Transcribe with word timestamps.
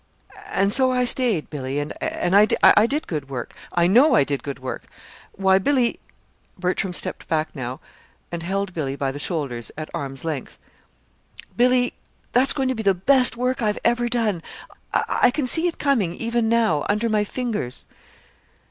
"And 0.49 0.73
so 0.73 0.91
I 0.91 1.05
stayed, 1.05 1.51
Billy, 1.51 1.77
and 1.77 1.93
I 2.01 2.85
did 2.87 3.05
good 3.05 3.29
work; 3.29 3.53
I 3.71 3.85
know 3.85 4.15
I 4.15 4.23
did 4.23 4.41
good 4.41 4.57
work. 4.57 4.85
Why, 5.33 5.59
Billy," 5.59 5.99
Bertram 6.57 6.91
stepped 6.91 7.27
back 7.27 7.49
now, 7.55 7.79
and 8.31 8.41
held 8.41 8.73
Billy 8.73 8.95
by 8.95 9.11
the 9.11 9.19
shoulders 9.19 9.71
at 9.77 9.91
arms' 9.93 10.25
length 10.25 10.57
"Billy, 11.55 11.93
that's 12.31 12.51
going 12.53 12.69
to 12.69 12.73
be 12.73 12.81
the 12.81 12.95
best 12.95 13.37
work 13.37 13.61
I've 13.61 13.77
ever 13.85 14.09
done. 14.09 14.41
I 14.91 15.29
can 15.29 15.45
see 15.45 15.67
it 15.67 15.77
coming 15.77 16.15
even 16.15 16.49
now, 16.49 16.83
under 16.89 17.07
my 17.07 17.23
fingers." 17.23 17.85